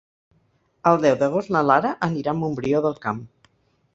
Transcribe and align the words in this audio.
El 0.91 0.97
deu 1.03 1.17
d'agost 1.19 1.51
na 1.57 1.61
Lara 1.71 1.93
anirà 2.09 2.33
a 2.33 2.37
Montbrió 2.39 2.83
del 2.87 2.99
Camp. 3.07 3.23